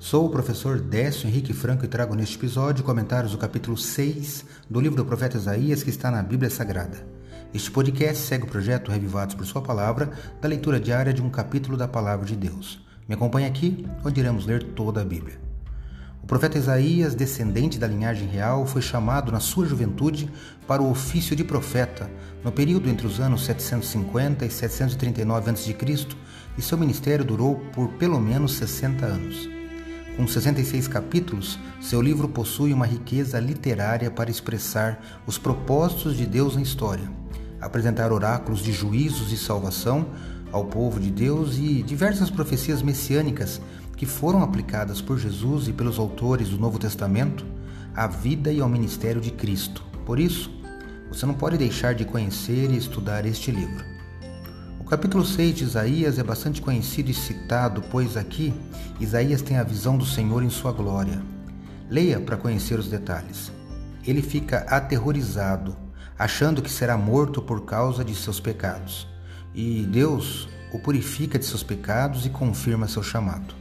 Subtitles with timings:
[0.00, 4.80] Sou o professor Décio Henrique Franco e trago neste episódio comentários do capítulo 6 do
[4.80, 7.06] livro do profeta Isaías que está na Bíblia Sagrada.
[7.52, 10.10] Este podcast segue o projeto Revivados por Sua Palavra,
[10.40, 12.82] da leitura diária de um capítulo da Palavra de Deus.
[13.06, 15.38] Me acompanhe aqui, onde iremos ler toda a Bíblia.
[16.22, 20.30] O profeta Isaías, descendente da linhagem real, foi chamado na sua juventude
[20.66, 22.10] para o ofício de profeta,
[22.42, 25.76] no período entre os anos 750 e 739 a.C.,
[26.56, 29.59] e seu ministério durou por pelo menos 60 anos.
[30.20, 36.56] Com 66 capítulos, seu livro possui uma riqueza literária para expressar os propósitos de Deus
[36.56, 37.10] na história,
[37.58, 40.08] apresentar oráculos de juízos e salvação
[40.52, 43.62] ao povo de Deus e diversas profecias messiânicas
[43.96, 47.46] que foram aplicadas por Jesus e pelos autores do Novo Testamento
[47.96, 49.82] à vida e ao ministério de Cristo.
[50.04, 50.50] Por isso,
[51.08, 53.99] você não pode deixar de conhecer e estudar este livro
[54.90, 58.52] capítulo 6 de Isaías é bastante conhecido e citado, pois aqui
[58.98, 61.22] Isaías tem a visão do Senhor em sua glória.
[61.88, 63.52] Leia para conhecer os detalhes.
[64.04, 65.76] Ele fica aterrorizado,
[66.18, 69.06] achando que será morto por causa de seus pecados.
[69.54, 73.54] E Deus o purifica de seus pecados e confirma seu chamado.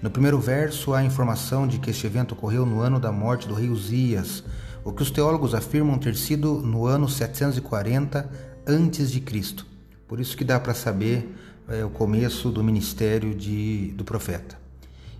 [0.00, 3.48] No primeiro verso, há a informação de que este evento ocorreu no ano da morte
[3.48, 4.44] do rei Uzias,
[4.84, 8.30] o que os teólogos afirmam ter sido no ano 740
[8.68, 9.73] antes de Cristo.
[10.14, 11.28] Por isso que dá para saber
[11.68, 14.56] é, o começo do ministério de, do profeta.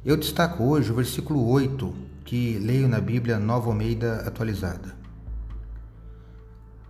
[0.05, 1.93] Eu destaco hoje o versículo 8,
[2.25, 4.95] que leio na Bíblia Nova Almeida atualizada.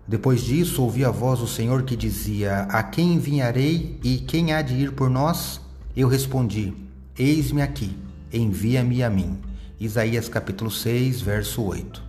[0.06, 4.60] Depois disso, ouvi a voz do Senhor que dizia: A quem enviarei e quem há
[4.60, 5.58] de ir por nós?
[5.96, 6.74] Eu respondi:
[7.18, 7.96] Eis-me aqui,
[8.30, 9.38] envia-me a mim.
[9.80, 12.02] Isaías capítulo 6, verso 8.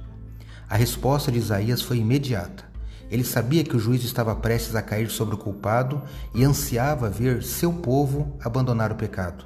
[0.70, 2.66] A resposta de Isaías foi imediata.
[3.10, 6.02] Ele sabia que o juízo estava prestes a cair sobre o culpado
[6.34, 9.46] e ansiava ver seu povo abandonar o pecado.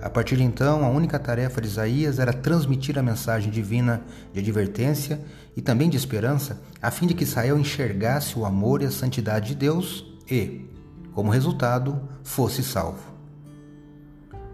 [0.00, 4.38] A partir de então, a única tarefa de Isaías era transmitir a mensagem divina de
[4.38, 5.20] advertência
[5.56, 9.48] e também de esperança, a fim de que Israel enxergasse o amor e a santidade
[9.48, 10.70] de Deus e,
[11.12, 13.02] como resultado, fosse salvo.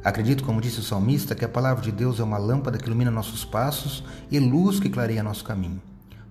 [0.02, 3.10] Acredito, como disse o salmista, que a palavra de Deus é uma lâmpada que ilumina
[3.10, 5.80] nossos passos e luz que clareia nosso caminho.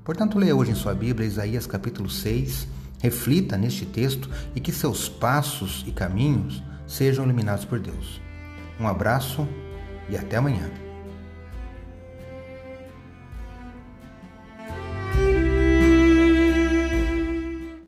[0.04, 2.68] Portanto, leia hoje em sua Bíblia Isaías capítulo 6,
[3.02, 8.22] reflita neste texto e que seus passos e caminhos sejam iluminados por Deus.
[8.80, 9.48] Um abraço
[10.10, 10.83] e até amanhã.